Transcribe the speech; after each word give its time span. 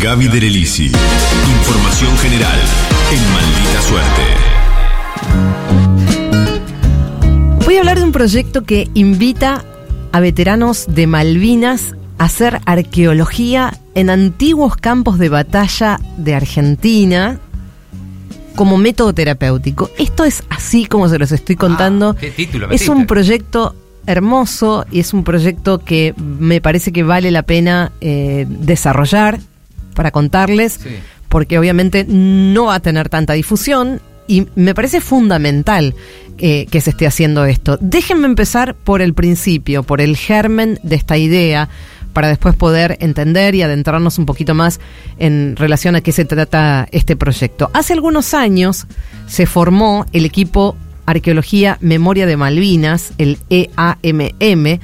Gaby 0.00 0.28
Derelisi. 0.28 0.84
Información 0.86 2.16
general 2.18 2.58
en 3.10 3.20
Maldita 3.32 3.82
Suerte. 3.82 4.22
Voy 7.64 7.76
a 7.76 7.80
hablar 7.80 7.98
de 7.98 8.04
un 8.04 8.12
proyecto 8.12 8.62
que 8.62 8.88
invita 8.94 9.64
a 10.12 10.20
veteranos 10.20 10.86
de 10.88 11.08
Malvinas 11.08 11.96
a 12.18 12.26
hacer 12.26 12.60
arqueología 12.64 13.76
en 13.96 14.10
antiguos 14.10 14.76
campos 14.76 15.18
de 15.18 15.30
batalla 15.30 15.98
de 16.16 16.34
Argentina 16.36 17.40
como 18.54 18.76
método 18.76 19.12
terapéutico. 19.12 19.90
Esto 19.98 20.24
es 20.24 20.44
así 20.48 20.86
como 20.86 21.08
se 21.08 21.18
los 21.18 21.32
estoy 21.32 21.56
contando. 21.56 22.10
Ah, 22.10 22.20
¿qué 22.20 22.30
título 22.30 22.70
es 22.70 22.88
un 22.88 23.06
proyecto 23.06 23.74
hermoso 24.06 24.86
y 24.92 25.00
es 25.00 25.12
un 25.12 25.24
proyecto 25.24 25.80
que 25.80 26.14
me 26.16 26.60
parece 26.60 26.92
que 26.92 27.02
vale 27.02 27.32
la 27.32 27.42
pena 27.42 27.90
eh, 28.00 28.46
desarrollar 28.48 29.40
para 29.98 30.12
contarles, 30.12 30.78
porque 31.28 31.58
obviamente 31.58 32.06
no 32.08 32.66
va 32.66 32.76
a 32.76 32.80
tener 32.80 33.08
tanta 33.08 33.32
difusión 33.32 34.00
y 34.28 34.46
me 34.54 34.72
parece 34.72 35.00
fundamental 35.00 35.96
eh, 36.38 36.66
que 36.70 36.80
se 36.80 36.90
esté 36.90 37.08
haciendo 37.08 37.44
esto. 37.46 37.78
Déjenme 37.80 38.26
empezar 38.26 38.76
por 38.76 39.02
el 39.02 39.12
principio, 39.12 39.82
por 39.82 40.00
el 40.00 40.16
germen 40.16 40.78
de 40.84 40.94
esta 40.94 41.18
idea, 41.18 41.68
para 42.12 42.28
después 42.28 42.54
poder 42.54 42.96
entender 43.00 43.56
y 43.56 43.62
adentrarnos 43.62 44.18
un 44.18 44.26
poquito 44.26 44.54
más 44.54 44.78
en 45.18 45.56
relación 45.56 45.96
a 45.96 46.00
qué 46.00 46.12
se 46.12 46.24
trata 46.24 46.86
este 46.92 47.16
proyecto. 47.16 47.68
Hace 47.74 47.94
algunos 47.94 48.34
años 48.34 48.86
se 49.26 49.46
formó 49.46 50.06
el 50.12 50.24
equipo 50.26 50.76
Arqueología 51.06 51.76
Memoria 51.80 52.26
de 52.26 52.36
Malvinas, 52.36 53.14
el 53.18 53.38
EAMM, 53.50 54.78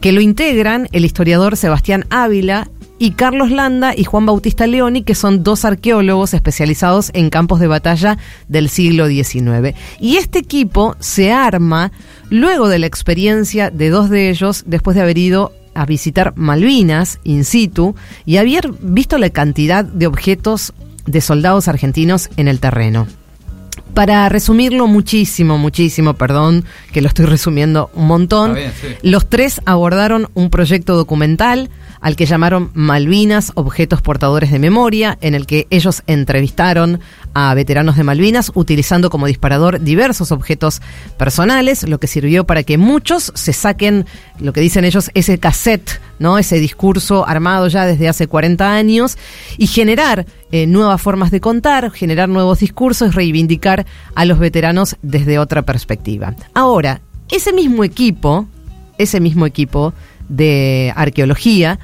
que 0.00 0.12
lo 0.12 0.20
integran 0.20 0.88
el 0.92 1.04
historiador 1.04 1.56
Sebastián 1.56 2.04
Ávila 2.08 2.70
y 3.00 3.12
Carlos 3.12 3.50
Landa 3.50 3.94
y 3.96 4.04
Juan 4.04 4.26
Bautista 4.26 4.66
Leoni, 4.66 5.02
que 5.02 5.14
son 5.14 5.42
dos 5.42 5.64
arqueólogos 5.64 6.34
especializados 6.34 7.10
en 7.14 7.30
campos 7.30 7.58
de 7.58 7.66
batalla 7.66 8.18
del 8.46 8.68
siglo 8.68 9.08
XIX. 9.08 9.74
Y 9.98 10.16
este 10.16 10.38
equipo 10.38 10.94
se 11.00 11.32
arma 11.32 11.92
luego 12.28 12.68
de 12.68 12.78
la 12.78 12.86
experiencia 12.86 13.70
de 13.70 13.88
dos 13.88 14.10
de 14.10 14.28
ellos, 14.28 14.64
después 14.66 14.96
de 14.96 15.00
haber 15.00 15.16
ido 15.16 15.50
a 15.72 15.86
visitar 15.86 16.34
Malvinas 16.36 17.20
in 17.24 17.46
situ 17.46 17.94
y 18.26 18.36
haber 18.36 18.70
visto 18.82 19.16
la 19.16 19.30
cantidad 19.30 19.82
de 19.82 20.06
objetos 20.06 20.74
de 21.06 21.22
soldados 21.22 21.68
argentinos 21.68 22.28
en 22.36 22.48
el 22.48 22.60
terreno. 22.60 23.06
Para 23.94 24.28
resumirlo 24.28 24.86
muchísimo, 24.86 25.56
muchísimo, 25.56 26.14
perdón 26.14 26.66
que 26.92 27.00
lo 27.00 27.08
estoy 27.08 27.24
resumiendo 27.24 27.90
un 27.94 28.06
montón, 28.06 28.56
los 29.02 29.28
tres 29.28 29.62
abordaron 29.64 30.28
un 30.34 30.50
proyecto 30.50 30.96
documental 30.96 31.70
al 32.00 32.16
que 32.16 32.26
llamaron 32.26 32.70
Malvinas, 32.74 33.52
Objetos 33.54 34.02
Portadores 34.02 34.50
de 34.50 34.58
Memoria, 34.58 35.18
en 35.20 35.34
el 35.34 35.46
que 35.46 35.66
ellos 35.70 36.02
entrevistaron 36.06 37.00
a 37.34 37.54
veteranos 37.54 37.96
de 37.96 38.04
Malvinas 38.04 38.50
utilizando 38.54 39.10
como 39.10 39.26
disparador 39.26 39.80
diversos 39.80 40.32
objetos 40.32 40.80
personales, 41.16 41.88
lo 41.88 42.00
que 42.00 42.06
sirvió 42.06 42.44
para 42.44 42.62
que 42.62 42.78
muchos 42.78 43.32
se 43.34 43.52
saquen, 43.52 44.06
lo 44.38 44.52
que 44.52 44.60
dicen 44.60 44.84
ellos, 44.84 45.10
ese 45.14 45.38
cassette, 45.38 46.00
¿no? 46.18 46.38
ese 46.38 46.58
discurso 46.58 47.26
armado 47.26 47.68
ya 47.68 47.86
desde 47.86 48.08
hace 48.08 48.26
40 48.26 48.72
años, 48.72 49.16
y 49.56 49.66
generar 49.66 50.26
eh, 50.52 50.66
nuevas 50.66 51.00
formas 51.00 51.30
de 51.30 51.40
contar, 51.40 51.90
generar 51.90 52.28
nuevos 52.28 52.60
discursos, 52.60 53.14
reivindicar 53.14 53.86
a 54.14 54.24
los 54.24 54.38
veteranos 54.38 54.96
desde 55.02 55.38
otra 55.38 55.62
perspectiva. 55.62 56.34
Ahora, 56.54 57.00
ese 57.30 57.52
mismo 57.52 57.84
equipo, 57.84 58.46
ese 58.98 59.20
mismo 59.20 59.46
equipo 59.46 59.94
de 60.30 60.92
arqueología, 60.96 61.78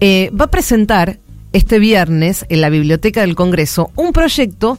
eh, 0.00 0.30
va 0.38 0.46
a 0.46 0.50
presentar 0.50 1.18
este 1.52 1.78
viernes 1.78 2.44
en 2.48 2.60
la 2.60 2.68
Biblioteca 2.68 3.22
del 3.22 3.36
Congreso 3.36 3.90
un 3.96 4.12
proyecto 4.12 4.78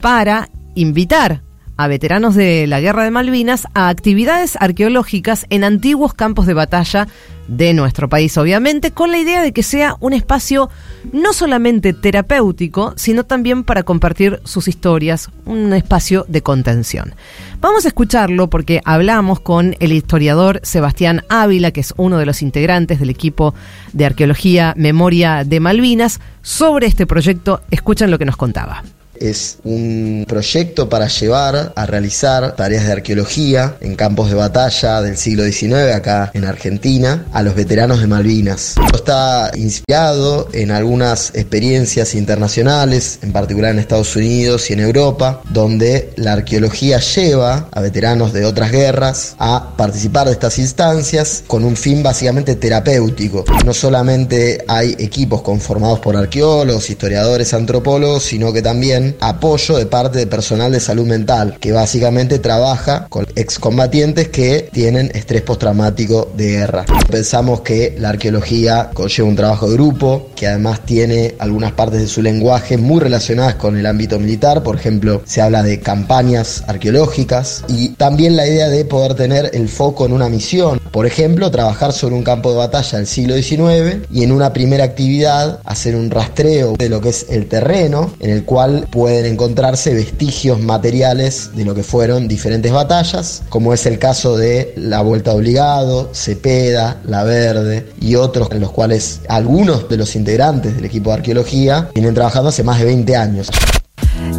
para 0.00 0.48
invitar 0.74 1.42
a 1.80 1.88
veteranos 1.88 2.34
de 2.34 2.66
la 2.66 2.78
Guerra 2.78 3.04
de 3.04 3.10
Malvinas 3.10 3.66
a 3.72 3.88
actividades 3.88 4.54
arqueológicas 4.60 5.46
en 5.48 5.64
antiguos 5.64 6.12
campos 6.12 6.44
de 6.44 6.52
batalla 6.52 7.08
de 7.48 7.72
nuestro 7.72 8.06
país, 8.10 8.36
obviamente, 8.36 8.90
con 8.90 9.10
la 9.10 9.16
idea 9.16 9.40
de 9.40 9.52
que 9.52 9.62
sea 9.62 9.96
un 9.98 10.12
espacio 10.12 10.68
no 11.10 11.32
solamente 11.32 11.94
terapéutico, 11.94 12.92
sino 12.96 13.24
también 13.24 13.64
para 13.64 13.82
compartir 13.82 14.42
sus 14.44 14.68
historias, 14.68 15.30
un 15.46 15.72
espacio 15.72 16.26
de 16.28 16.42
contención. 16.42 17.14
Vamos 17.62 17.86
a 17.86 17.88
escucharlo 17.88 18.50
porque 18.50 18.82
hablamos 18.84 19.40
con 19.40 19.74
el 19.80 19.92
historiador 19.92 20.60
Sebastián 20.62 21.24
Ávila, 21.30 21.70
que 21.70 21.80
es 21.80 21.94
uno 21.96 22.18
de 22.18 22.26
los 22.26 22.42
integrantes 22.42 23.00
del 23.00 23.08
equipo 23.08 23.54
de 23.94 24.04
arqueología 24.04 24.74
Memoria 24.76 25.44
de 25.44 25.60
Malvinas, 25.60 26.20
sobre 26.42 26.88
este 26.88 27.06
proyecto. 27.06 27.62
Escuchen 27.70 28.10
lo 28.10 28.18
que 28.18 28.26
nos 28.26 28.36
contaba 28.36 28.84
es 29.20 29.58
un 29.64 30.24
proyecto 30.26 30.88
para 30.88 31.06
llevar 31.08 31.72
a 31.76 31.86
realizar 31.86 32.56
tareas 32.56 32.86
de 32.86 32.92
arqueología 32.92 33.76
en 33.80 33.94
campos 33.94 34.30
de 34.30 34.36
batalla 34.36 35.02
del 35.02 35.16
siglo 35.16 35.44
XIX 35.44 35.94
acá 35.94 36.30
en 36.34 36.44
Argentina 36.44 37.26
a 37.32 37.42
los 37.42 37.54
veteranos 37.54 38.00
de 38.00 38.06
Malvinas. 38.06 38.74
Está 38.94 39.50
inspirado 39.54 40.48
en 40.52 40.70
algunas 40.70 41.32
experiencias 41.34 42.14
internacionales, 42.14 43.18
en 43.22 43.32
particular 43.32 43.72
en 43.72 43.78
Estados 43.78 44.16
Unidos 44.16 44.70
y 44.70 44.72
en 44.72 44.80
Europa, 44.80 45.42
donde 45.50 46.12
la 46.16 46.32
arqueología 46.32 46.98
lleva 46.98 47.68
a 47.70 47.80
veteranos 47.80 48.32
de 48.32 48.46
otras 48.46 48.72
guerras 48.72 49.34
a 49.38 49.76
participar 49.76 50.26
de 50.26 50.32
estas 50.32 50.58
instancias 50.58 51.44
con 51.46 51.64
un 51.64 51.76
fin 51.76 52.02
básicamente 52.02 52.56
terapéutico. 52.56 53.44
No 53.64 53.74
solamente 53.74 54.64
hay 54.66 54.96
equipos 54.98 55.42
conformados 55.42 56.00
por 56.00 56.16
arqueólogos, 56.16 56.88
historiadores, 56.88 57.52
antropólogos, 57.52 58.24
sino 58.24 58.52
que 58.52 58.62
también 58.62 59.09
apoyo 59.20 59.76
de 59.76 59.86
parte 59.86 60.18
de 60.18 60.26
personal 60.26 60.72
de 60.72 60.80
salud 60.80 61.06
mental, 61.06 61.56
que 61.60 61.72
básicamente 61.72 62.38
trabaja 62.38 63.06
con 63.08 63.26
excombatientes 63.36 64.28
que 64.28 64.68
tienen 64.72 65.10
estrés 65.14 65.42
postraumático 65.42 66.30
de 66.36 66.52
guerra. 66.52 66.84
Pensamos 67.10 67.60
que 67.60 67.96
la 67.98 68.10
arqueología 68.10 68.90
conlleva 68.94 69.28
un 69.28 69.36
trabajo 69.36 69.68
de 69.68 69.74
grupo, 69.74 70.30
que 70.34 70.46
además 70.46 70.80
tiene 70.84 71.34
algunas 71.38 71.72
partes 71.72 72.00
de 72.00 72.06
su 72.06 72.22
lenguaje 72.22 72.76
muy 72.76 73.00
relacionadas 73.00 73.56
con 73.56 73.76
el 73.76 73.86
ámbito 73.86 74.18
militar, 74.18 74.62
por 74.62 74.76
ejemplo, 74.76 75.22
se 75.24 75.40
habla 75.40 75.62
de 75.62 75.80
campañas 75.80 76.64
arqueológicas 76.66 77.64
y 77.68 77.90
también 77.90 78.36
la 78.36 78.46
idea 78.46 78.68
de 78.68 78.84
poder 78.84 79.14
tener 79.14 79.50
el 79.52 79.68
foco 79.68 80.06
en 80.06 80.12
una 80.12 80.28
misión, 80.28 80.79
por 80.90 81.06
ejemplo, 81.06 81.50
trabajar 81.50 81.92
sobre 81.92 82.14
un 82.14 82.22
campo 82.22 82.50
de 82.50 82.58
batalla 82.58 82.98
del 82.98 83.06
siglo 83.06 83.34
XIX 83.34 84.06
y 84.10 84.22
en 84.22 84.32
una 84.32 84.52
primera 84.52 84.84
actividad 84.84 85.60
hacer 85.64 85.94
un 85.94 86.10
rastreo 86.10 86.74
de 86.76 86.88
lo 86.88 87.00
que 87.00 87.10
es 87.10 87.26
el 87.30 87.46
terreno 87.46 88.12
en 88.20 88.30
el 88.30 88.44
cual 88.44 88.86
pueden 88.90 89.26
encontrarse 89.26 89.94
vestigios 89.94 90.60
materiales 90.60 91.50
de 91.54 91.64
lo 91.64 91.74
que 91.74 91.82
fueron 91.82 92.28
diferentes 92.28 92.72
batallas, 92.72 93.42
como 93.48 93.72
es 93.72 93.86
el 93.86 93.98
caso 93.98 94.36
de 94.36 94.74
la 94.76 95.02
Vuelta 95.02 95.32
Obligado, 95.32 96.10
Cepeda, 96.12 97.00
La 97.04 97.24
Verde 97.24 97.86
y 98.00 98.16
otros 98.16 98.48
en 98.50 98.60
los 98.60 98.70
cuales 98.70 99.20
algunos 99.28 99.88
de 99.88 99.96
los 99.96 100.16
integrantes 100.16 100.74
del 100.74 100.84
equipo 100.84 101.10
de 101.10 101.16
arqueología 101.16 101.88
vienen 101.94 102.14
trabajando 102.14 102.48
hace 102.48 102.64
más 102.64 102.78
de 102.78 102.86
20 102.86 103.16
años. 103.16 103.48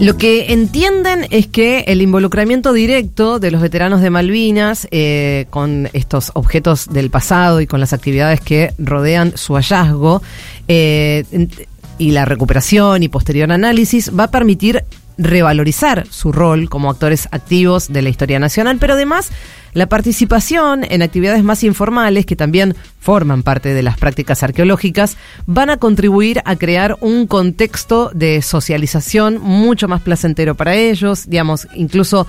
Lo 0.02 0.18
que 0.18 0.52
entienden 0.52 1.28
es 1.30 1.46
que 1.46 1.82
el 1.82 2.02
involucramiento 2.02 2.74
directo 2.74 3.38
de 3.38 3.52
los 3.52 3.62
veteranos 3.62 4.02
de 4.02 4.10
Malvinas 4.10 4.88
eh, 4.90 5.46
con 5.52 5.90
estos 5.94 6.32
objetos 6.34 6.88
del 6.88 7.12
pasado 7.12 7.62
y 7.62 7.68
con 7.68 7.80
las 7.80 7.94
actividades 7.94 8.42
que 8.42 8.74
rodean 8.80 9.38
su 9.38 9.54
hallazgo 9.54 10.24
eh, 10.68 11.24
y 12.00 12.12
la 12.14 12.26
recuperación 12.26 13.04
y 13.04 13.10
posterior 13.10 13.52
análisis 13.52 14.12
va 14.18 14.24
a 14.24 14.32
permitir 14.32 14.84
revalorizar 15.18 16.08
su 16.10 16.32
rol 16.32 16.70
como 16.70 16.90
actores 16.90 17.28
activos 17.32 17.92
de 17.92 18.02
la 18.02 18.10
historia 18.10 18.40
nacional, 18.40 18.78
pero 18.80 18.94
además 18.94 19.32
la 19.74 19.88
participación 19.88 20.84
en 20.84 21.02
actividades 21.02 21.44
más 21.44 21.64
informales 21.64 22.26
que 22.26 22.36
también 22.36 22.76
forman 23.00 23.44
parte 23.44 23.74
de 23.74 23.84
las 23.84 23.98
prácticas 23.98 24.44
arqueológicas 24.44 25.18
van 25.46 25.70
a 25.70 25.78
contribuir 25.78 26.42
a 26.46 26.58
crear 26.58 26.98
un 27.00 27.26
contexto 27.26 28.12
de 28.14 28.42
socialización 28.42 29.40
mucho 29.40 29.88
más 29.88 30.02
placentero 30.02 30.56
para 30.56 30.76
ellos, 30.76 31.30
digamos, 31.30 31.68
incluso 31.74 32.28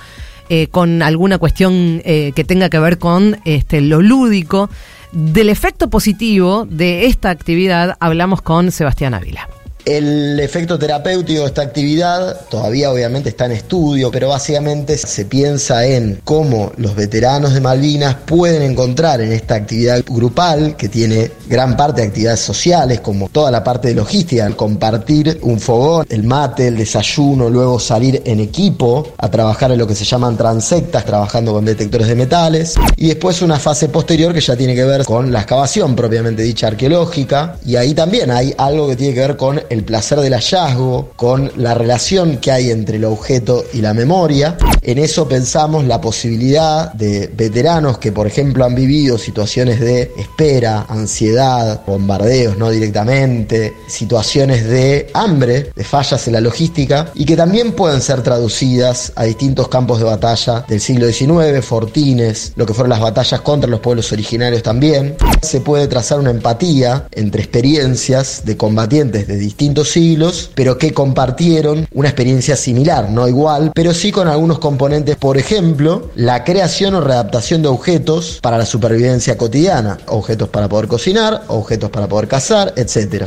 eh, 0.48 0.68
con 0.68 1.02
alguna 1.02 1.38
cuestión 1.38 2.02
eh, 2.04 2.32
que 2.34 2.44
tenga 2.44 2.68
que 2.68 2.78
ver 2.78 2.98
con 2.98 3.38
este, 3.44 3.80
lo 3.80 4.02
lúdico. 4.02 4.70
Del 5.12 5.48
efecto 5.48 5.90
positivo 5.90 6.66
de 6.68 7.06
esta 7.06 7.30
actividad 7.30 7.96
hablamos 8.00 8.40
con 8.40 8.70
Sebastián 8.70 9.14
Ávila. 9.14 9.48
El 9.84 10.38
efecto 10.38 10.78
terapéutico 10.78 11.40
de 11.40 11.46
esta 11.46 11.62
actividad 11.62 12.42
todavía 12.48 12.92
obviamente 12.92 13.30
está 13.30 13.46
en 13.46 13.52
estudio, 13.52 14.12
pero 14.12 14.28
básicamente 14.28 14.96
se 14.96 15.24
piensa 15.24 15.84
en 15.84 16.20
cómo 16.22 16.72
los 16.76 16.94
veteranos 16.94 17.52
de 17.52 17.60
Malvinas 17.60 18.14
pueden 18.24 18.62
encontrar 18.62 19.20
en 19.20 19.32
esta 19.32 19.56
actividad 19.56 20.04
grupal, 20.06 20.76
que 20.76 20.88
tiene 20.88 21.32
gran 21.48 21.76
parte 21.76 22.00
de 22.00 22.06
actividades 22.06 22.38
sociales, 22.38 23.00
como 23.00 23.28
toda 23.28 23.50
la 23.50 23.64
parte 23.64 23.88
de 23.88 23.94
logística, 23.94 24.46
el 24.46 24.54
compartir 24.54 25.40
un 25.42 25.58
fogón, 25.58 26.06
el 26.08 26.22
mate, 26.22 26.68
el 26.68 26.76
desayuno, 26.76 27.50
luego 27.50 27.80
salir 27.80 28.22
en 28.24 28.38
equipo 28.38 29.08
a 29.18 29.30
trabajar 29.32 29.72
en 29.72 29.78
lo 29.78 29.88
que 29.88 29.96
se 29.96 30.04
llaman 30.04 30.36
transectas, 30.36 31.04
trabajando 31.04 31.52
con 31.52 31.64
detectores 31.64 32.06
de 32.06 32.14
metales, 32.14 32.76
y 32.96 33.08
después 33.08 33.42
una 33.42 33.58
fase 33.58 33.88
posterior 33.88 34.32
que 34.32 34.40
ya 34.40 34.54
tiene 34.54 34.76
que 34.76 34.84
ver 34.84 35.04
con 35.04 35.32
la 35.32 35.40
excavación 35.40 35.96
propiamente 35.96 36.44
dicha 36.44 36.68
arqueológica, 36.68 37.56
y 37.66 37.74
ahí 37.74 37.94
también 37.94 38.30
hay 38.30 38.54
algo 38.56 38.86
que 38.86 38.94
tiene 38.94 39.14
que 39.14 39.20
ver 39.20 39.36
con 39.36 39.60
el 39.72 39.84
placer 39.84 40.20
del 40.20 40.34
hallazgo, 40.34 41.12
con 41.16 41.50
la 41.56 41.72
relación 41.74 42.36
que 42.36 42.52
hay 42.52 42.70
entre 42.70 42.96
el 42.96 43.04
objeto 43.04 43.64
y 43.72 43.80
la 43.80 43.94
memoria. 43.94 44.56
En 44.82 44.98
eso 44.98 45.26
pensamos 45.26 45.84
la 45.86 46.00
posibilidad 46.00 46.92
de 46.92 47.30
veteranos 47.34 47.98
que, 47.98 48.12
por 48.12 48.26
ejemplo, 48.26 48.64
han 48.64 48.74
vivido 48.74 49.16
situaciones 49.16 49.80
de 49.80 50.12
espera, 50.16 50.86
ansiedad, 50.88 51.82
bombardeos 51.86 52.58
no 52.58 52.68
directamente, 52.68 53.72
situaciones 53.86 54.68
de 54.68 55.08
hambre, 55.14 55.70
de 55.74 55.84
fallas 55.84 56.26
en 56.26 56.34
la 56.34 56.40
logística, 56.40 57.10
y 57.14 57.24
que 57.24 57.36
también 57.36 57.72
pueden 57.72 58.02
ser 58.02 58.22
traducidas 58.22 59.12
a 59.16 59.24
distintos 59.24 59.68
campos 59.68 59.98
de 59.98 60.04
batalla 60.04 60.64
del 60.68 60.80
siglo 60.80 61.06
XIX, 61.06 61.64
fortines, 61.64 62.52
lo 62.56 62.66
que 62.66 62.74
fueron 62.74 62.90
las 62.90 63.00
batallas 63.00 63.40
contra 63.40 63.70
los 63.70 63.80
pueblos 63.80 64.12
originarios 64.12 64.62
también. 64.62 65.16
Se 65.40 65.60
puede 65.60 65.88
trazar 65.88 66.18
una 66.18 66.30
empatía 66.30 67.06
entre 67.12 67.42
experiencias 67.42 68.42
de 68.44 68.56
combatientes 68.56 69.26
de 69.26 69.36
distintos 69.36 69.61
siglos, 69.84 70.50
pero 70.54 70.78
que 70.78 70.92
compartieron 70.92 71.86
una 71.92 72.08
experiencia 72.08 72.56
similar, 72.56 73.10
no 73.10 73.28
igual, 73.28 73.72
pero 73.74 73.94
sí 73.94 74.12
con 74.12 74.28
algunos 74.28 74.58
componentes, 74.58 75.16
por 75.16 75.38
ejemplo, 75.38 76.10
la 76.14 76.44
creación 76.44 76.94
o 76.94 77.00
readaptación 77.00 77.62
de 77.62 77.68
objetos 77.68 78.38
para 78.42 78.58
la 78.58 78.66
supervivencia 78.66 79.36
cotidiana, 79.36 79.98
objetos 80.06 80.48
para 80.48 80.68
poder 80.68 80.88
cocinar, 80.88 81.44
objetos 81.48 81.90
para 81.90 82.08
poder 82.08 82.28
cazar, 82.28 82.74
etc. 82.76 83.24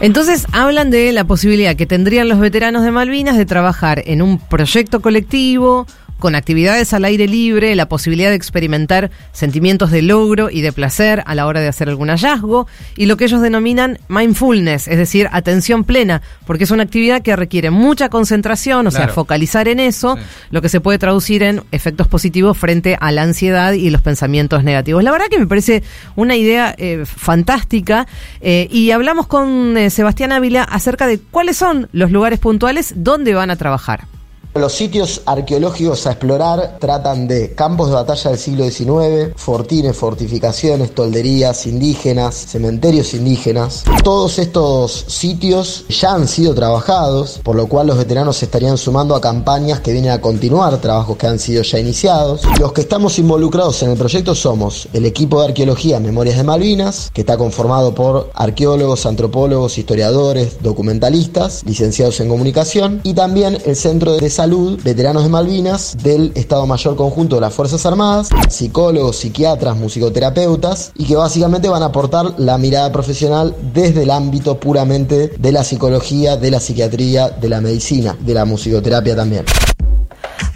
Entonces 0.00 0.46
hablan 0.52 0.90
de 0.90 1.12
la 1.12 1.24
posibilidad 1.24 1.76
que 1.76 1.86
tendrían 1.86 2.28
los 2.28 2.38
veteranos 2.38 2.84
de 2.84 2.90
Malvinas 2.90 3.36
de 3.36 3.46
trabajar 3.46 4.02
en 4.06 4.22
un 4.22 4.38
proyecto 4.38 5.00
colectivo 5.00 5.86
con 6.18 6.34
actividades 6.34 6.92
al 6.92 7.04
aire 7.04 7.28
libre, 7.28 7.74
la 7.74 7.88
posibilidad 7.88 8.30
de 8.30 8.36
experimentar 8.36 9.10
sentimientos 9.32 9.90
de 9.90 10.02
logro 10.02 10.50
y 10.50 10.60
de 10.60 10.72
placer 10.72 11.22
a 11.26 11.34
la 11.34 11.46
hora 11.46 11.60
de 11.60 11.68
hacer 11.68 11.88
algún 11.88 12.08
hallazgo, 12.08 12.66
y 12.96 13.06
lo 13.06 13.16
que 13.16 13.24
ellos 13.24 13.40
denominan 13.40 13.98
mindfulness, 14.08 14.88
es 14.88 14.98
decir, 14.98 15.28
atención 15.32 15.84
plena, 15.84 16.22
porque 16.46 16.64
es 16.64 16.70
una 16.70 16.82
actividad 16.82 17.22
que 17.22 17.36
requiere 17.36 17.70
mucha 17.70 18.08
concentración, 18.08 18.86
o 18.86 18.90
sea, 18.90 19.08
focalizar 19.08 19.68
en 19.68 19.80
eso, 19.80 20.18
lo 20.50 20.62
que 20.62 20.68
se 20.68 20.80
puede 20.80 20.98
traducir 20.98 21.42
en 21.42 21.62
efectos 21.72 22.08
positivos 22.08 22.56
frente 22.58 22.96
a 23.00 23.12
la 23.12 23.22
ansiedad 23.22 23.72
y 23.72 23.90
los 23.90 24.02
pensamientos 24.02 24.64
negativos. 24.64 25.04
La 25.04 25.10
verdad 25.10 25.26
que 25.30 25.38
me 25.38 25.46
parece 25.46 25.82
una 26.16 26.36
idea 26.36 26.74
eh, 26.78 27.04
fantástica, 27.04 28.06
eh, 28.40 28.68
y 28.70 28.90
hablamos 28.90 29.26
con 29.26 29.76
eh, 29.76 29.90
Sebastián 29.90 30.32
Ávila 30.32 30.64
acerca 30.64 31.06
de 31.06 31.18
cuáles 31.18 31.56
son 31.56 31.88
los 31.92 32.10
lugares 32.10 32.38
puntuales 32.38 32.94
donde 32.96 33.34
van 33.34 33.50
a 33.50 33.56
trabajar. 33.56 34.17
Los 34.54 34.72
sitios 34.72 35.22
arqueológicos 35.26 36.06
a 36.06 36.12
explorar 36.12 36.78
tratan 36.80 37.28
de 37.28 37.54
campos 37.54 37.90
de 37.90 37.94
batalla 37.94 38.30
del 38.30 38.38
siglo 38.38 38.64
XIX, 38.64 39.32
fortines, 39.36 39.94
fortificaciones, 39.94 40.94
tolderías 40.94 41.66
indígenas, 41.66 42.34
cementerios 42.34 43.14
indígenas. 43.14 43.84
Todos 44.02 44.38
estos 44.38 45.04
sitios 45.06 45.84
ya 45.88 46.14
han 46.14 46.26
sido 46.26 46.54
trabajados, 46.54 47.40
por 47.44 47.56
lo 47.56 47.68
cual 47.68 47.88
los 47.88 47.98
veteranos 47.98 48.38
se 48.38 48.46
estarían 48.46 48.78
sumando 48.78 49.14
a 49.14 49.20
campañas 49.20 49.80
que 49.80 49.92
vienen 49.92 50.10
a 50.10 50.20
continuar 50.20 50.78
trabajos 50.78 51.16
que 51.16 51.26
han 51.26 51.38
sido 51.38 51.62
ya 51.62 51.78
iniciados. 51.78 52.40
Los 52.58 52.72
que 52.72 52.80
estamos 52.80 53.18
involucrados 53.18 53.82
en 53.82 53.90
el 53.90 53.98
proyecto 53.98 54.34
somos 54.34 54.88
el 54.92 55.04
equipo 55.04 55.40
de 55.40 55.48
arqueología 55.48 56.00
Memorias 56.00 56.36
de 56.36 56.44
Malvinas, 56.44 57.10
que 57.12 57.20
está 57.20 57.36
conformado 57.36 57.94
por 57.94 58.30
arqueólogos, 58.34 59.06
antropólogos, 59.06 59.78
historiadores, 59.78 60.62
documentalistas, 60.62 61.62
licenciados 61.64 62.18
en 62.20 62.28
comunicación, 62.28 63.00
y 63.04 63.12
también 63.12 63.58
el 63.64 63.76
Centro 63.76 64.12
de 64.12 64.18
Salud, 64.38 64.78
veteranos 64.84 65.24
de 65.24 65.30
Malvinas, 65.30 65.96
del 66.00 66.30
Estado 66.36 66.64
Mayor 66.64 66.94
Conjunto 66.94 67.34
de 67.34 67.40
las 67.40 67.52
Fuerzas 67.52 67.84
Armadas, 67.84 68.28
psicólogos, 68.48 69.16
psiquiatras, 69.16 69.76
musicoterapeutas, 69.76 70.92
y 70.94 71.06
que 71.06 71.16
básicamente 71.16 71.68
van 71.68 71.82
a 71.82 71.86
aportar 71.86 72.38
la 72.38 72.56
mirada 72.56 72.92
profesional 72.92 73.56
desde 73.74 74.04
el 74.04 74.12
ámbito 74.12 74.60
puramente 74.60 75.32
de 75.36 75.50
la 75.50 75.64
psicología, 75.64 76.36
de 76.36 76.52
la 76.52 76.60
psiquiatría, 76.60 77.30
de 77.30 77.48
la 77.48 77.60
medicina, 77.60 78.16
de 78.20 78.34
la 78.34 78.44
musicoterapia 78.44 79.16
también. 79.16 79.44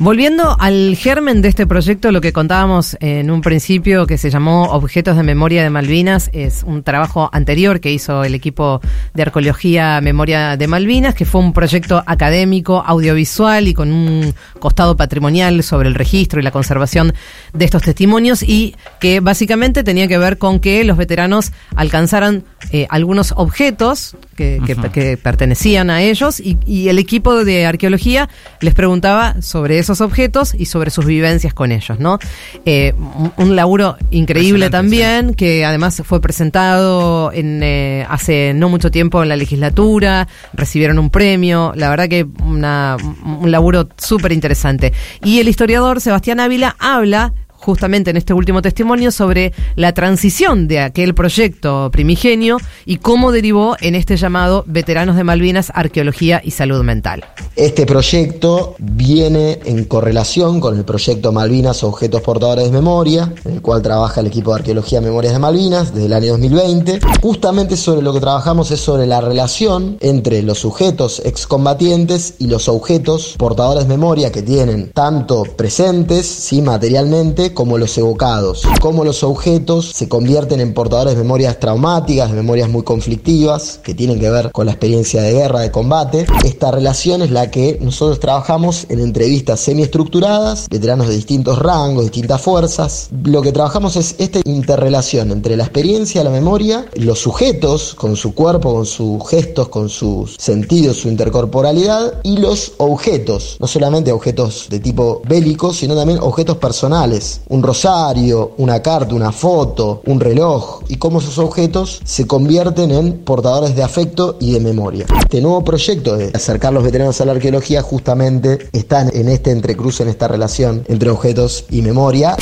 Volviendo 0.02 0.56
al 0.58 0.96
germen 0.96 1.42
de 1.42 1.48
este 1.48 1.64
proyecto, 1.64 2.10
lo 2.10 2.20
que 2.20 2.32
contábamos 2.32 2.96
en 2.98 3.30
un 3.30 3.40
principio 3.40 4.04
que 4.04 4.18
se 4.18 4.30
llamó 4.30 4.64
Objetos 4.72 5.16
de 5.16 5.22
Memoria 5.22 5.62
de 5.62 5.70
Malvinas, 5.70 6.28
es 6.32 6.64
un 6.66 6.82
trabajo 6.82 7.30
anterior 7.32 7.78
que 7.78 7.92
hizo 7.92 8.24
el 8.24 8.34
equipo 8.34 8.80
de 9.14 9.22
arqueología 9.22 10.00
Memoria 10.00 10.56
de 10.56 10.66
Malvinas, 10.66 11.14
que 11.14 11.24
fue 11.24 11.40
un 11.40 11.52
proyecto 11.52 12.02
académico, 12.04 12.82
audiovisual 12.84 13.68
y 13.68 13.74
con 13.74 13.92
un 13.92 14.34
costado 14.58 14.96
patrimonial 14.96 15.62
sobre 15.62 15.88
el 15.88 15.94
registro 15.94 16.40
y 16.40 16.42
la 16.42 16.50
conservación 16.50 17.14
de 17.52 17.64
estos 17.64 17.82
testimonios 17.82 18.42
y 18.42 18.74
que 18.98 19.20
básicamente 19.20 19.84
tenía 19.84 20.08
que 20.08 20.18
ver 20.18 20.36
con 20.36 20.58
que 20.58 20.82
los 20.82 20.96
veteranos 20.96 21.52
alcanzaran 21.76 22.42
eh, 22.72 22.88
algunos 22.90 23.34
objetos 23.36 24.16
que, 24.36 24.60
que, 24.92 25.16
pertenecían 25.16 25.90
a 25.90 26.02
ellos 26.02 26.40
y, 26.40 26.58
y 26.66 26.88
el 26.88 26.98
equipo 26.98 27.44
de 27.44 27.66
arqueología 27.66 28.28
les 28.60 28.74
preguntaba 28.74 29.40
sobre 29.42 29.78
esos 29.78 30.00
objetos 30.00 30.54
y 30.54 30.66
sobre 30.66 30.90
sus 30.90 31.04
vivencias 31.04 31.54
con 31.54 31.72
ellos, 31.72 31.98
¿no? 31.98 32.18
Eh, 32.64 32.94
un 33.36 33.56
laburo 33.56 33.96
increíble 34.10 34.70
también, 34.70 35.34
que 35.34 35.64
además 35.64 36.02
fue 36.04 36.20
presentado 36.20 37.32
en, 37.32 37.62
eh, 37.62 38.06
hace 38.08 38.52
no 38.54 38.68
mucho 38.68 38.90
tiempo 38.90 39.22
en 39.22 39.28
la 39.28 39.36
legislatura, 39.36 40.28
recibieron 40.52 40.98
un 40.98 41.10
premio, 41.10 41.72
la 41.76 41.90
verdad 41.90 42.08
que 42.08 42.26
una, 42.44 42.96
un 43.24 43.50
laburo 43.50 43.88
súper 43.96 44.32
interesante. 44.32 44.92
Y 45.24 45.40
el 45.40 45.48
historiador 45.48 46.00
Sebastián 46.00 46.40
Ávila 46.40 46.76
habla 46.78 47.32
justamente 47.62 48.10
en 48.10 48.16
este 48.16 48.34
último 48.34 48.60
testimonio 48.60 49.10
sobre 49.10 49.52
la 49.76 49.92
transición 49.92 50.68
de 50.68 50.80
aquel 50.80 51.14
proyecto 51.14 51.90
primigenio 51.90 52.58
y 52.84 52.96
cómo 52.96 53.32
derivó 53.32 53.76
en 53.80 53.94
este 53.94 54.16
llamado 54.16 54.64
Veteranos 54.66 55.16
de 55.16 55.24
Malvinas, 55.24 55.72
Arqueología 55.74 56.40
y 56.44 56.50
Salud 56.50 56.82
Mental. 56.82 57.24
Este 57.56 57.86
proyecto 57.86 58.74
viene 58.78 59.60
en 59.64 59.84
correlación 59.84 60.60
con 60.60 60.76
el 60.76 60.84
proyecto 60.84 61.32
Malvinas 61.32 61.84
Objetos 61.84 62.22
Portadores 62.22 62.64
de 62.64 62.72
Memoria, 62.72 63.32
en 63.44 63.54
el 63.54 63.62
cual 63.62 63.82
trabaja 63.82 64.20
el 64.20 64.26
equipo 64.26 64.50
de 64.50 64.60
Arqueología 64.60 65.00
Memorias 65.00 65.32
de 65.32 65.38
Malvinas 65.38 65.94
desde 65.94 66.06
el 66.06 66.12
año 66.12 66.32
2020. 66.32 67.00
Justamente 67.22 67.76
sobre 67.76 68.02
lo 68.02 68.12
que 68.12 68.20
trabajamos 68.20 68.70
es 68.70 68.80
sobre 68.80 69.06
la 69.06 69.20
relación 69.20 69.96
entre 70.00 70.42
los 70.42 70.58
sujetos 70.58 71.22
excombatientes 71.24 72.34
y 72.38 72.46
los 72.46 72.68
objetos 72.68 73.34
portadores 73.38 73.84
de 73.84 73.88
memoria 73.90 74.32
que 74.32 74.42
tienen 74.42 74.90
tanto 74.92 75.44
presentes, 75.44 76.26
sí, 76.26 76.62
materialmente, 76.62 77.51
como 77.52 77.78
los 77.78 77.96
evocados, 77.98 78.62
cómo 78.80 79.04
los 79.04 79.22
objetos 79.22 79.92
se 79.94 80.08
convierten 80.08 80.60
en 80.60 80.74
portadores 80.74 81.14
de 81.14 81.22
memorias 81.22 81.60
traumáticas, 81.60 82.30
de 82.30 82.36
memorias 82.36 82.68
muy 82.68 82.82
conflictivas, 82.82 83.80
que 83.82 83.94
tienen 83.94 84.18
que 84.18 84.30
ver 84.30 84.50
con 84.52 84.66
la 84.66 84.72
experiencia 84.72 85.22
de 85.22 85.32
guerra, 85.32 85.60
de 85.60 85.70
combate. 85.70 86.26
Esta 86.44 86.70
relación 86.70 87.22
es 87.22 87.30
la 87.30 87.50
que 87.50 87.78
nosotros 87.80 88.20
trabajamos 88.20 88.86
en 88.88 89.00
entrevistas 89.00 89.60
semiestructuradas, 89.60 90.68
veteranos 90.68 91.08
de 91.08 91.14
distintos 91.14 91.58
rangos, 91.58 92.04
distintas 92.04 92.40
fuerzas. 92.40 93.08
Lo 93.24 93.42
que 93.42 93.52
trabajamos 93.52 93.96
es 93.96 94.16
esta 94.18 94.40
interrelación 94.44 95.30
entre 95.30 95.56
la 95.56 95.64
experiencia, 95.64 96.24
la 96.24 96.30
memoria, 96.30 96.86
los 96.94 97.18
sujetos 97.18 97.94
con 97.94 98.16
su 98.16 98.34
cuerpo, 98.34 98.74
con 98.74 98.86
sus 98.86 99.28
gestos, 99.28 99.68
con 99.68 99.88
sus 99.88 100.36
sentidos, 100.38 100.98
su 100.98 101.08
intercorporalidad 101.08 102.20
y 102.22 102.38
los 102.38 102.72
objetos, 102.78 103.56
no 103.60 103.66
solamente 103.66 104.12
objetos 104.12 104.66
de 104.68 104.80
tipo 104.80 105.22
bélico, 105.28 105.72
sino 105.72 105.94
también 105.94 106.18
objetos 106.20 106.56
personales, 106.56 107.41
un 107.48 107.62
rosario, 107.62 108.52
una 108.58 108.80
carta, 108.80 109.14
una 109.14 109.32
foto, 109.32 110.02
un 110.06 110.20
reloj, 110.20 110.82
y 110.88 110.96
cómo 110.96 111.18
esos 111.18 111.38
objetos 111.38 112.00
se 112.04 112.26
convierten 112.26 112.90
en 112.90 113.18
portadores 113.18 113.74
de 113.74 113.82
afecto 113.82 114.36
y 114.40 114.52
de 114.52 114.60
memoria. 114.60 115.06
Este 115.18 115.40
nuevo 115.40 115.64
proyecto 115.64 116.16
de 116.16 116.30
acercar 116.34 116.72
los 116.72 116.82
veteranos 116.82 117.20
a 117.20 117.24
la 117.24 117.32
arqueología 117.32 117.82
justamente 117.82 118.68
está 118.72 119.02
en 119.02 119.28
este 119.28 119.50
entrecruce, 119.50 120.02
en 120.02 120.08
esta 120.08 120.28
relación 120.28 120.84
entre 120.88 121.10
objetos 121.10 121.66
y 121.70 121.82
memoria. 121.82 122.36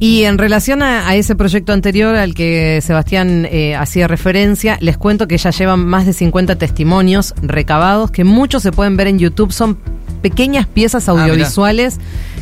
Y 0.00 0.24
en 0.24 0.38
relación 0.38 0.82
a, 0.82 1.16
ese 1.16 1.34
proyecto 1.34 1.72
anterior 1.72 2.14
al 2.14 2.34
que 2.34 2.80
Sebastián 2.82 3.48
eh, 3.50 3.74
hacía 3.74 4.06
referencia, 4.06 4.78
les 4.80 4.96
cuento 4.96 5.26
que 5.26 5.38
ya 5.38 5.50
llevan 5.50 5.84
más 5.84 6.06
de 6.06 6.12
50 6.12 6.56
testimonios 6.56 7.34
recabados, 7.42 8.12
que 8.12 8.22
muchos 8.22 8.62
se 8.62 8.70
pueden 8.70 8.96
ver 8.96 9.08
en 9.08 9.18
YouTube, 9.18 9.52
son 9.52 9.76
pequeñas 10.22 10.68
piezas 10.68 11.08
ah, 11.08 11.12
audiovisuales 11.12 11.98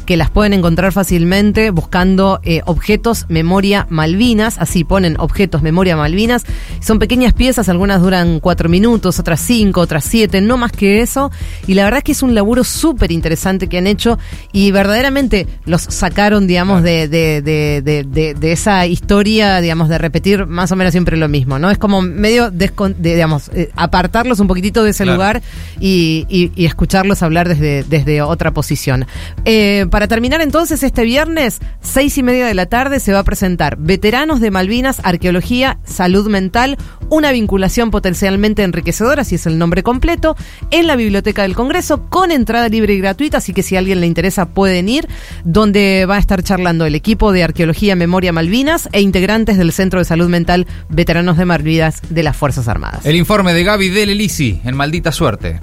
que 0.07 0.17
las 0.17 0.31
pueden 0.31 0.55
encontrar 0.55 0.93
fácilmente 0.93 1.71
buscando 1.71 2.41
eh, 2.45 2.63
objetos 2.65 3.27
memoria 3.29 3.87
Malvinas, 3.91 4.57
así 4.59 4.85
ponen 4.85 5.17
objetos 5.19 5.63
memoria 5.63 5.97
Malvinas, 5.97 6.45
son 6.81 6.99
pequeñas 6.99 7.33
piezas, 7.33 7.69
algunas 7.69 8.01
duran 8.01 8.41
cuatro 8.41 8.69
minutos, 8.69 9.19
otras 9.19 9.41
cinco, 9.41 9.81
otras 9.81 10.05
siete, 10.05 10.41
no 10.41 10.57
más 10.57 10.73
que 10.73 11.03
eso, 11.03 11.31
y 11.67 11.75
la 11.75 11.85
verdad 11.85 11.99
es 11.99 12.05
que 12.05 12.13
es 12.13 12.23
un 12.23 12.35
laburo 12.35 12.65
súper 12.65 13.13
interesante 13.13 13.69
que 13.69 13.79
han 13.79 13.87
hecho 13.87 14.19
y 14.53 14.71
verdaderamente 14.71 15.47
los 15.65 15.83
sacaron, 15.83 16.47
digamos, 16.47 16.83
de, 16.83 17.09
de, 17.09 17.43
de, 17.43 18.35
de, 18.35 18.53
esa 18.53 18.87
historia, 18.87 19.61
digamos, 19.61 19.89
de 19.89 19.99
repetir 19.99 20.47
más 20.47 20.71
o 20.73 20.77
menos 20.77 20.93
siempre 20.93 21.17
lo 21.17 21.29
mismo, 21.29 21.59
¿no? 21.59 21.71
Es 21.71 21.79
como 21.79 22.01
medio, 22.01 22.51
digamos, 22.51 23.51
eh, 23.55 23.71
apartarlos 23.75 24.41
un 24.41 24.47
poquitito 24.47 24.85
de 24.85 24.91
ese 24.91 25.05
lugar 25.05 25.43
y, 25.81 26.27
y, 26.29 26.53
y, 26.55 26.67
escucharlos 26.67 27.23
hablar 27.23 27.49
desde, 27.49 27.83
desde 27.85 28.23
otra 28.23 28.53
posición. 28.53 29.07
Eh, 29.45 29.87
para 29.97 30.09
terminar 30.09 30.43
entonces 30.43 30.83
este 30.83 31.05
viernes, 31.05 31.59
seis 31.81 32.19
y 32.19 32.23
media 32.23 32.45
de 32.45 32.53
la 32.53 32.67
tarde, 32.67 33.00
se 33.00 33.15
va 33.15 33.21
a 33.21 33.25
presentar 33.25 33.79
Veteranos 33.79 34.41
de 34.41 34.50
Malvinas, 34.50 35.00
Arqueología, 35.03 35.79
Salud 35.85 36.29
Mental, 36.29 36.76
una 37.09 37.33
vinculación 37.33 37.91
potencialmente 37.91 38.62
enriquecedora, 38.62 39.25
si 39.25 39.37
es 39.37 39.47
el 39.47 39.57
nombre 39.57 39.83
completo, 39.83 40.37
en 40.71 40.87
la 40.87 40.97
Biblioteca 40.97 41.45
del 41.45 41.55
Congreso, 41.55 42.11
con 42.11 42.31
entrada 42.31 42.69
libre 42.69 42.93
y 42.93 42.99
gratuita, 42.99 43.38
así 43.38 43.55
que 43.55 43.62
si 43.62 43.75
a 43.75 43.79
alguien 43.79 44.03
le 44.03 44.07
interesa 44.07 44.45
pueden 44.45 44.91
ir, 44.91 45.09
donde 45.45 46.05
va 46.05 46.17
a 46.17 46.19
estar 46.19 46.43
charlando 46.43 46.85
el 46.85 46.95
equipo 46.95 47.33
de 47.33 47.45
Arqueología 47.45 47.97
Memoria 47.97 48.35
Malvinas 48.35 48.91
e 48.93 49.00
integrantes 49.00 49.57
del 49.57 49.73
Centro 49.73 50.00
de 50.00 50.05
Salud 50.05 50.29
Mental 50.29 50.67
Veteranos 50.91 51.38
de 51.38 51.47
Malvinas 51.47 52.03
de 52.11 52.23
las 52.23 52.37
Fuerzas 52.37 52.69
Armadas. 52.69 53.07
El 53.07 53.17
informe 53.17 53.55
de 53.55 53.65
Gaby 53.65 53.88
Delelisi 53.88 54.61
en 54.62 54.76
Maldita 54.76 55.11
Suerte. 55.11 55.59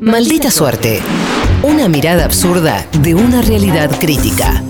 Maldita 0.00 0.52
Suerte. 0.52 1.00
Una 1.62 1.88
mirada 1.88 2.24
absurda 2.24 2.86
de 3.02 3.16
una 3.16 3.42
realidad 3.42 3.90
crítica. 3.98 4.62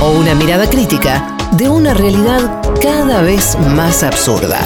O 0.00 0.12
una 0.12 0.36
mirada 0.36 0.70
crítica 0.70 1.36
de 1.52 1.68
una 1.68 1.92
realidad 1.92 2.62
cada 2.80 3.20
vez 3.20 3.58
más 3.74 4.04
absurda. 4.04 4.60